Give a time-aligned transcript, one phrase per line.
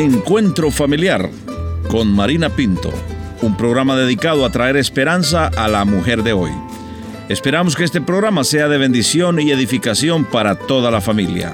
[0.00, 1.28] Encuentro Familiar
[1.90, 2.90] con Marina Pinto,
[3.42, 6.52] un programa dedicado a traer esperanza a la mujer de hoy.
[7.28, 11.52] Esperamos que este programa sea de bendición y edificación para toda la familia.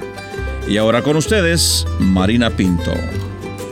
[0.68, 2.92] Y ahora con ustedes, Marina Pinto.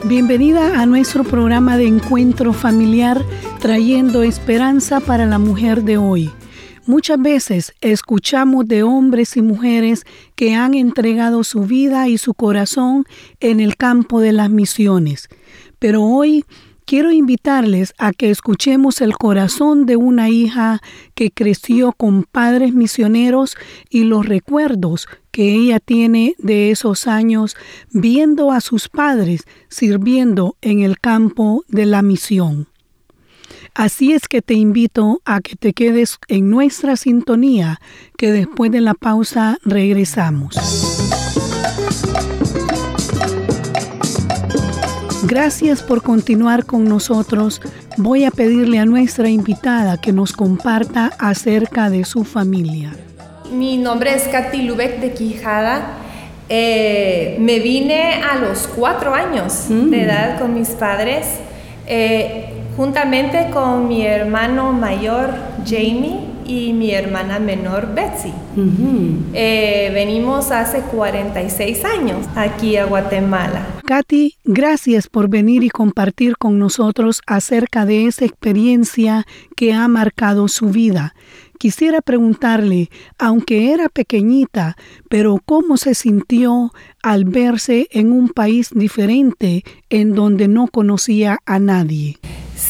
[0.06, 3.24] Bienvenida a nuestro programa de encuentro familiar
[3.60, 6.32] trayendo esperanza para la mujer de hoy.
[6.86, 13.06] Muchas veces escuchamos de hombres y mujeres que han entregado su vida y su corazón
[13.40, 15.30] en el campo de las misiones,
[15.78, 16.44] pero hoy
[16.84, 20.82] quiero invitarles a que escuchemos el corazón de una hija
[21.14, 23.56] que creció con padres misioneros
[23.88, 27.56] y los recuerdos que ella tiene de esos años
[27.92, 32.68] viendo a sus padres sirviendo en el campo de la misión.
[33.74, 37.80] Así es que te invito a que te quedes en nuestra sintonía,
[38.16, 40.54] que después de la pausa regresamos.
[45.24, 47.60] Gracias por continuar con nosotros.
[47.96, 52.92] Voy a pedirle a nuestra invitada que nos comparta acerca de su familia.
[53.50, 55.98] Mi nombre es Katy Lubeck de Quijada.
[56.48, 59.94] Eh, me vine a los cuatro años de mm.
[59.94, 61.26] edad con mis padres.
[61.86, 65.30] Eh, juntamente con mi hermano mayor
[65.64, 68.32] Jamie y mi hermana menor Betsy.
[69.32, 73.66] Eh, venimos hace 46 años aquí a Guatemala.
[73.86, 80.48] Katy, gracias por venir y compartir con nosotros acerca de esa experiencia que ha marcado
[80.48, 81.14] su vida.
[81.58, 84.76] Quisiera preguntarle, aunque era pequeñita,
[85.08, 91.58] pero ¿cómo se sintió al verse en un país diferente en donde no conocía a
[91.58, 92.18] nadie?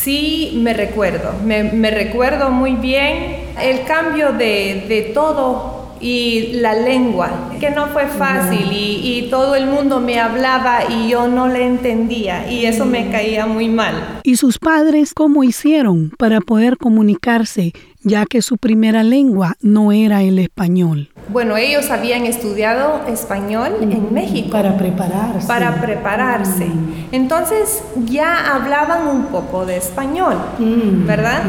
[0.05, 7.71] Sí, me recuerdo, me, recuerdo muy bien el cambio de, todo y la lengua, que
[7.71, 12.53] no fue fácil y, y, todo el mundo me hablaba y yo no le entendía
[12.53, 14.20] y eso me caía muy mal.
[14.25, 17.73] ¿Y sus padres cómo hicieron para poder comunicarse
[18.03, 21.09] ya que su primera lengua no era el español?
[21.29, 24.51] Bueno, ellos habían estudiado español en México.
[24.51, 25.46] Para prepararse.
[25.46, 26.67] Para prepararse.
[26.67, 27.08] Mm.
[27.12, 31.07] Entonces ya hablaban un poco de español, mm.
[31.07, 31.42] ¿verdad?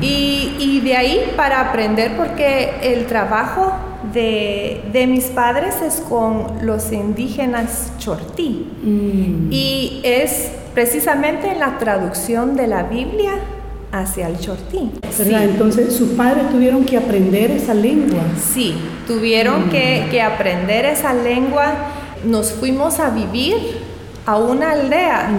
[0.00, 3.72] y, de ahí para aprender, porque el trabajo
[4.12, 8.66] de, mis padres es con los indígenas chortí.
[9.50, 13.32] Y es precisamente la traducción de la Biblia
[13.92, 14.90] hacia el chortí.
[15.18, 18.22] Entonces sus padres tuvieron que aprender esa lengua.
[18.52, 18.74] Sí,
[19.06, 21.74] tuvieron que, que, aprender esa lengua.
[22.24, 23.56] Nos fuimos a vivir
[24.26, 25.30] a una aldea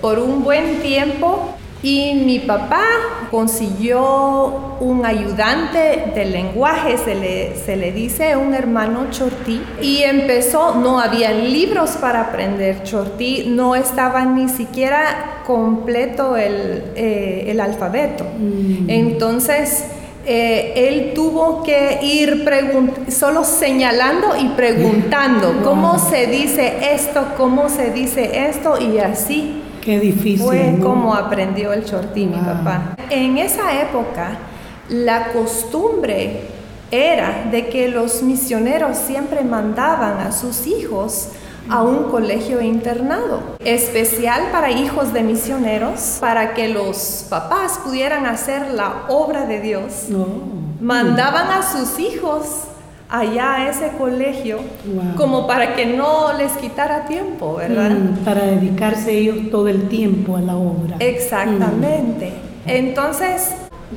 [0.00, 2.82] por un buen tiempo y mi papá
[3.30, 10.74] consiguió un ayudante de lenguaje, se le, se le dice un hermano chortí, y empezó,
[10.74, 18.24] no había libros para aprender chortí, no estaba ni siquiera completo el, eh, alfabeto.
[18.38, 18.90] Mm.
[18.90, 19.84] Entonces,
[20.26, 22.44] eh, él tuvo que ir
[23.08, 29.98] solo señalando y preguntando cómo se dice esto, cómo se dice esto, y así Qué
[29.98, 30.44] difícil.
[30.44, 32.94] Fue como aprendió el chortí mi papá.
[33.08, 34.36] En esa época,
[34.90, 36.40] la costumbre
[36.90, 41.30] era de que los misioneros siempre mandaban a sus hijos
[41.70, 48.70] a un colegio internado, especial para hijos de misioneros, para que los papás pudieran hacer
[48.72, 50.06] la obra de Dios.
[50.80, 52.68] Mandaban a sus hijos
[53.08, 54.58] allá a ese colegio
[55.16, 57.90] como para que no les quitara tiempo, ¿verdad?
[57.90, 60.96] Mm, para dedicarse ellos todo el tiempo a la obra.
[60.98, 62.30] Exactamente.
[62.66, 62.70] Mm.
[62.70, 63.52] Entonces,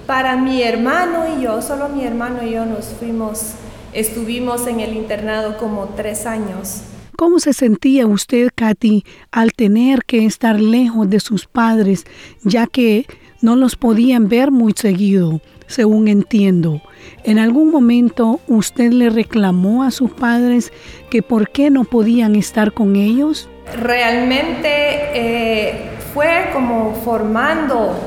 [0.08, 3.54] para mi hermano y yo, solo mi hermano y yo nos fuimos,
[3.94, 6.84] estuvimos en el internado como tres años.
[7.22, 12.08] ¿Cómo se sentía usted, Katy, al tener que estar lejos de sus padres,
[12.44, 13.06] ya que
[13.42, 16.82] no los podían ver muy seguido, según entiendo?
[17.24, 20.74] ¿En algún momento usted le reclamó a sus padres
[21.12, 23.48] que por qué no podían estar con ellos?
[23.72, 24.68] Realmente
[25.14, 28.00] eh, fue como formando,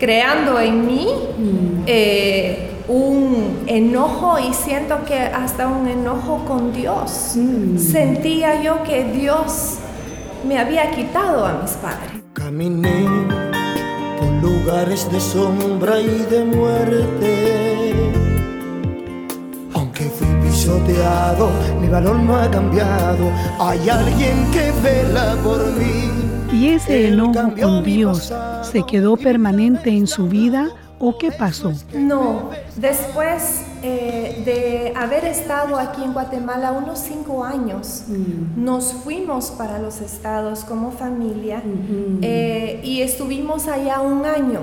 [0.00, 1.84] creando en mí mm.
[1.86, 7.32] eh, un enojo y siento que hasta un enojo con Dios.
[7.36, 7.78] Mm.
[7.78, 9.78] Sentía yo que Dios
[10.46, 12.22] me había quitado a mis padres.
[12.32, 13.06] Caminé
[14.18, 17.66] por lugares de sombra y de muerte
[21.80, 23.30] mi valor no ha cambiado.
[23.60, 26.10] Hay alguien que vela por mí.
[26.52, 31.72] ¿Y ese enojo con Dios se quedó permanente en su vida o qué pasó?
[31.92, 38.62] No, Después eh, de haber estado aquí en Guatemala unos cinco años, mm.
[38.62, 41.62] nos fuimos para los estados como familia
[42.20, 44.60] eh, y estuvimos allá un año.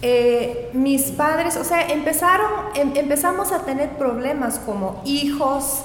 [0.00, 5.82] Eh, mis padres, o sea, empezaron, em, empezamos a tener problemas como hijos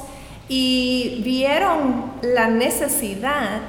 [0.47, 3.59] y vieron la necesidad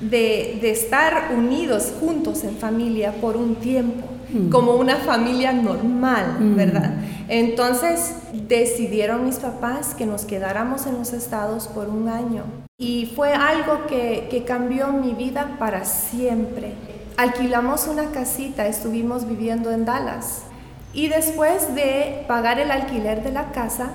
[0.00, 4.15] de, de estar unidos juntos en familia por un tiempo.
[4.28, 4.48] Mm.
[4.50, 6.56] como una familia normal, mm.
[6.56, 6.94] ¿verdad?
[7.28, 12.42] Entonces decidieron mis papás que nos quedáramos en los estados por un año
[12.76, 16.72] y fue algo que, que cambió mi vida para siempre.
[17.16, 20.42] Alquilamos una casita, estuvimos viviendo en Dallas
[20.92, 23.92] y después de pagar el alquiler de la casa,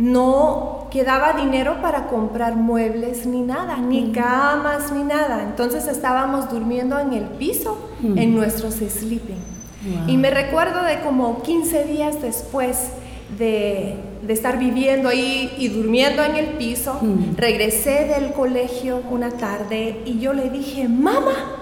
[0.00, 5.42] no quedaba dinero para comprar muebles ni nada, ni camas ni nada.
[5.42, 9.38] Entonces estábamos durmiendo en el piso, en nuestros sleeping.
[10.06, 12.92] Y me recuerdo de como 15 días después
[13.38, 13.96] de,
[14.28, 16.98] estar viviendo ahí y durmiendo en el piso,
[17.36, 21.59] regresé del colegio una tarde y yo le dije, mamá,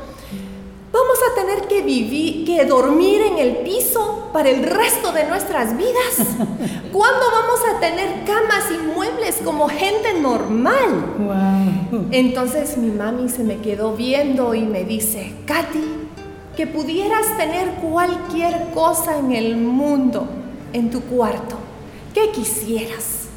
[0.98, 5.76] Vamos a tener que vivir, que dormir en el piso para el resto de nuestras
[5.76, 6.16] vidas.
[6.92, 12.08] ¿Cuándo vamos a tener camas y muebles como gente normal?
[12.10, 15.84] Entonces mi mami se me quedó viendo y me dice, Katy,
[16.56, 20.26] que pudieras tener cualquier cosa en el mundo
[20.72, 21.56] en tu cuarto.
[22.12, 23.28] ¿Qué quisieras?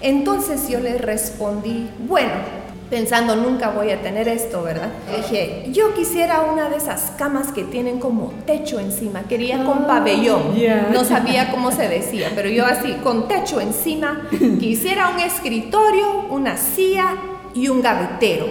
[0.00, 4.90] Entonces yo le respondí, bueno, pensando nunca voy a tener esto, ¿verdad?
[5.16, 9.86] dije, yo quisiera una de esas camas que tienen como techo encima, quería con ah,
[9.86, 10.54] pabellón,
[10.92, 14.28] no sabía cómo se decía, pero yo así, con techo encima,
[14.60, 17.16] quisiera un escritorio, una silla
[17.54, 18.46] y un gavetero.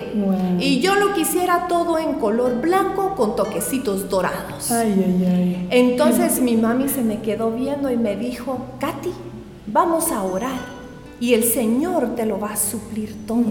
[0.60, 4.72] Y yo lo quisiera todo en color blanco con toquecitos dorados.
[5.70, 9.12] Entonces mi mami se me quedó viendo y me dijo, Katy,
[9.68, 10.75] vamos a orar
[11.20, 13.44] y el Señor te lo va a suplir todo.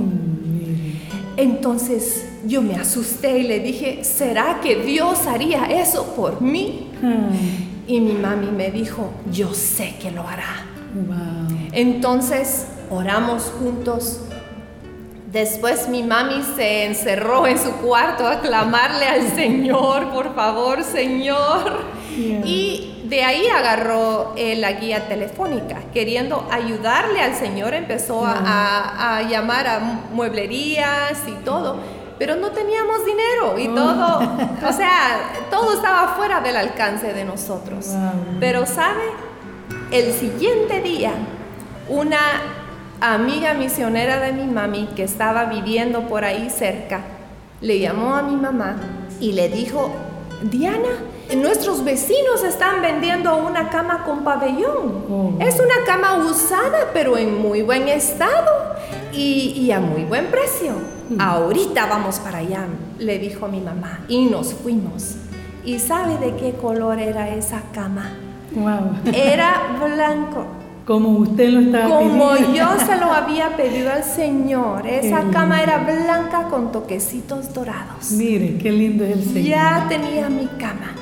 [1.36, 6.90] Entonces yo me asusté y le dije, ¿será que Dios haría eso por mí?
[7.02, 7.90] Mm.
[7.90, 10.66] Y mi mami me dijo, yo sé que lo hará.
[11.72, 14.20] Entonces oramos juntos.
[15.32, 21.80] Después mi mami se encerró en su cuarto a clamarle al Señor, por favor, Señor.
[22.16, 29.66] Y de ahí agarró eh, la guía telefónica, queriendo ayudarle al Señor, empezó a, llamar
[29.66, 29.78] a
[30.12, 31.76] mueblerías y todo,
[32.18, 34.18] pero no teníamos dinero y todo,
[34.68, 37.90] o sea, todo estaba fuera del alcance de nosotros.
[38.40, 39.04] Pero sabe,
[39.90, 41.12] el siguiente día,
[41.88, 42.18] una
[43.00, 47.02] amiga misionera de mi mami que estaba viviendo por ahí cerca,
[47.60, 48.76] le llamó a mi mamá
[49.20, 49.90] y le dijo,
[50.42, 50.88] Diana,
[51.36, 55.04] nuestros vecinos están vendiendo una cama con pabellón.
[55.10, 55.32] Oh.
[55.40, 58.74] Es una cama usada, pero en muy buen estado
[59.12, 60.72] y, a muy buen precio.
[61.08, 61.20] Hmm.
[61.20, 62.66] Ahorita vamos para allá,
[62.98, 64.04] le dijo mi mamá.
[64.08, 65.16] Y nos fuimos.
[65.64, 68.12] ¿Y sabe de qué color era esa cama?
[69.12, 70.46] Era blanco.
[70.86, 74.86] Como usted lo estaba Como yo se lo había pedido al Señor.
[74.86, 78.10] Esa cama era blanca con toquecitos dorados.
[78.12, 79.48] Mire, qué lindo es el Señor.
[79.48, 80.94] Ya tenía mi cama.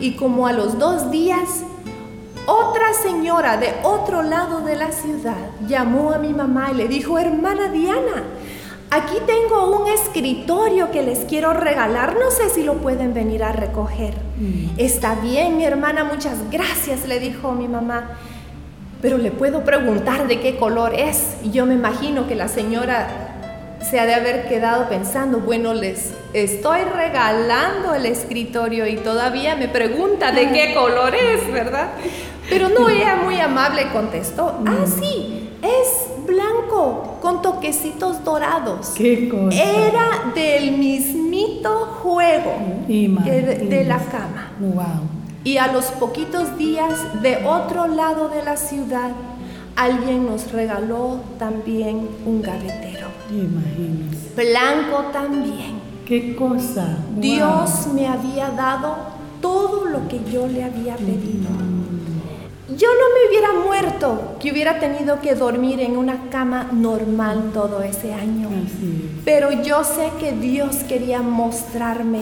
[0.00, 1.64] Y como a los dos días,
[2.46, 5.36] otra señora de otro lado de la ciudad
[5.66, 8.24] llamó a mi mamá y le dijo, hermana Diana,
[8.90, 13.52] aquí tengo un escritorio que les quiero regalar, no sé si lo pueden venir a
[13.52, 14.14] recoger.
[14.38, 14.78] Mm.
[14.78, 18.12] Está bien, mi hermana, muchas gracias, le dijo mi mamá.
[19.02, 21.36] Pero le puedo preguntar de qué color es.
[21.44, 23.28] Y yo me imagino que la señora
[23.80, 29.68] se ha de haber quedado pensando, bueno, les estoy regalando el escritorio y todavía me
[29.68, 31.90] pregunta de qué color es, ¿verdad?
[32.48, 35.00] Pero no, ella muy amable contestó, ah, mm.
[35.00, 38.90] sí, es blanco con toquecitos dorados.
[38.96, 39.62] ¿Qué cosa?
[39.62, 42.52] Era del mismito juego
[42.86, 44.52] de, la cama.
[44.60, 45.08] Wow.
[45.44, 49.10] Y a los poquitos días de otro lado de la ciudad,
[49.76, 53.08] alguien nos regaló también un gavetero.
[53.30, 54.34] Imagínese.
[54.36, 55.77] Blanco también.
[56.08, 56.96] ¿Qué cosa?
[57.18, 58.96] Dios me había dado
[59.42, 61.50] todo lo que yo le había pedido.
[62.66, 67.82] Yo no me hubiera muerto que hubiera tenido que dormir en una cama normal todo
[67.82, 68.48] ese año.
[69.26, 72.20] Pero yo sé que Dios quería mostrarme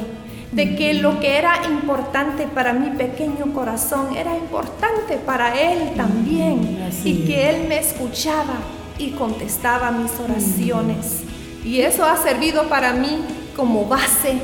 [0.50, 6.90] de que lo que era importante para mi pequeño corazón era importante para Él también
[7.04, 8.56] y que Él me escuchaba
[8.98, 11.22] y contestaba mis oraciones.
[11.64, 13.20] Y eso ha servido para mí
[13.56, 14.38] como base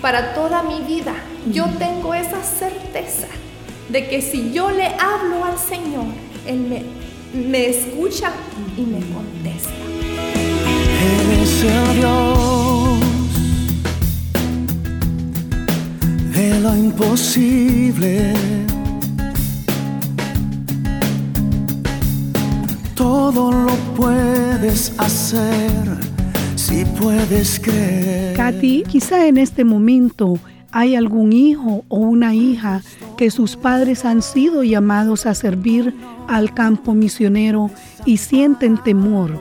[0.00, 1.14] para toda mi vida.
[1.50, 3.26] Yo tengo esa certeza
[3.88, 6.06] de que si yo le hablo al Señor,
[6.46, 6.84] Él me,
[7.48, 8.30] me escucha
[8.76, 9.70] y me contesta.
[11.02, 13.00] Eres el Dios
[16.32, 18.34] de lo imposible.
[22.94, 26.11] Todo lo puedes hacer
[26.72, 28.34] si puedes creer.
[28.34, 30.38] Katy, quizá en este momento
[30.70, 32.80] hay algún hijo o una hija
[33.18, 35.94] que sus padres han sido llamados a servir
[36.28, 37.70] al campo misionero
[38.06, 39.38] y sienten temor.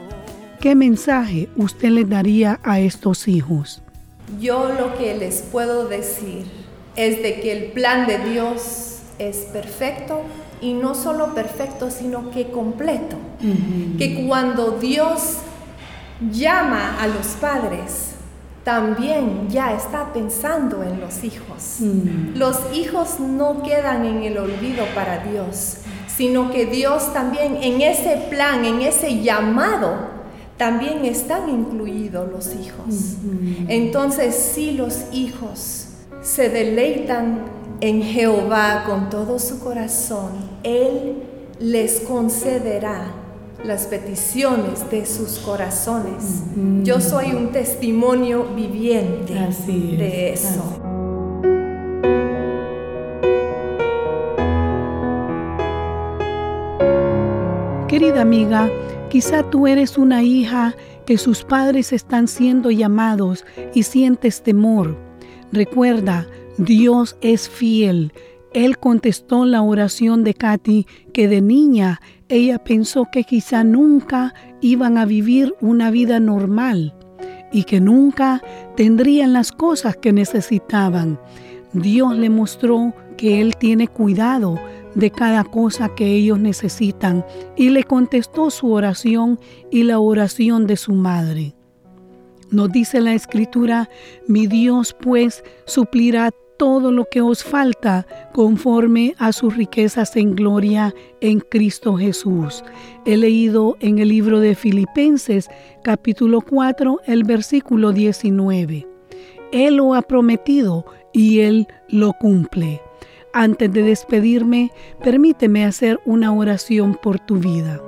[0.60, 3.82] ¿Qué mensaje usted le daría a estos hijos?
[4.40, 6.44] Yo lo que les puedo decir
[6.98, 10.22] es de que el plan de Dios es perfecto
[10.62, 13.16] y no solo perfecto, sino que completo.
[13.98, 15.38] Que cuando Dios
[16.30, 18.12] llama a los padres,
[18.64, 21.78] también ya está pensando en los hijos.
[21.80, 22.38] Mm.
[22.38, 28.28] Los hijos no quedan en el olvido para Dios, sino que Dios también en ese
[28.30, 30.22] plan, en ese llamado,
[30.58, 32.86] también están incluidos los hijos.
[32.88, 33.66] Mm-hmm.
[33.70, 35.88] Entonces, si los hijos
[36.22, 37.46] se deleitan
[37.80, 41.24] en Jehová con todo su corazón, Él
[41.60, 43.21] les concederá
[43.64, 46.44] las peticiones de sus corazones.
[46.84, 50.82] Yo soy un testimonio viviente de eso.
[57.88, 58.70] Querida amiga,
[59.10, 60.76] quizá tú eres una hija
[61.06, 64.98] que sus padres están siendo llamados y sientes temor.
[65.52, 66.26] Recuerda,
[66.58, 68.14] Dios es fiel.
[68.54, 74.98] Él contestó la oración de Katy que de niña ella pensó que quizá nunca iban
[74.98, 76.94] a vivir una vida normal
[77.52, 78.42] y que nunca
[78.76, 81.20] tendrían las cosas que necesitaban.
[81.74, 84.60] Dios le mostró que Él tiene cuidado
[84.96, 89.40] de cada cosa que ellos necesitan y le contestó su oración
[89.70, 91.56] y la oración de su madre.
[92.50, 93.90] Nos dice la escritura,
[94.28, 96.32] mi Dios pues suplirá
[96.62, 102.64] todo lo que os falta conforme a sus riquezas en gloria en Cristo Jesús.
[103.04, 105.50] He leído en el libro de Filipenses
[105.84, 108.88] capítulo 4 el versículo 19.
[109.52, 112.80] Él lo ha prometido y Él lo cumple.
[113.34, 114.70] Antes de despedirme,
[115.04, 117.82] permíteme hacer una oración por tu vida.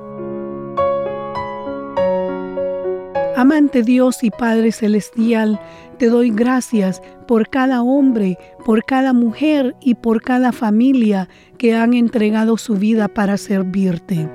[3.43, 5.59] Amante Dios y Padre Celestial,
[6.00, 11.93] te doy gracias por cada hombre, por cada mujer y por cada familia que han
[11.93, 14.29] entregado su vida para servirte.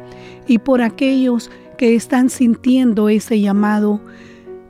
[0.46, 4.02] Y por aquellos que están sintiendo ese llamado,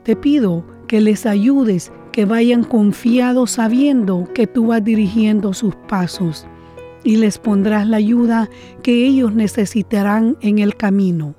[0.03, 6.47] te pido que les ayudes, que vayan confiados sabiendo que tú vas dirigiendo sus pasos
[7.03, 8.49] y les pondrás la ayuda
[8.83, 11.35] que ellos necesitarán en el camino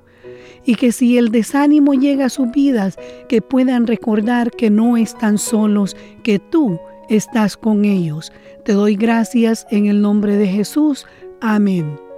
[0.65, 5.37] y que si el desánimo llega a sus vidas, que puedan recordar que no están
[5.37, 8.31] solos, que tú estás con ellos.
[8.63, 11.05] Te doy gracias en el nombre de Jesús.
[11.41, 12.10] Amén.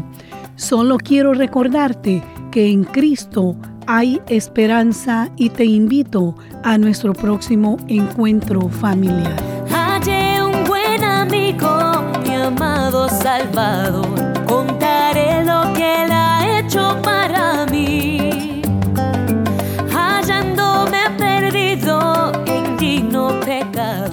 [0.57, 3.57] Solo quiero recordarte que en Cristo
[3.87, 9.54] hay esperanza y te invito a nuestro próximo encuentro familiar.
[13.09, 14.24] Salvador,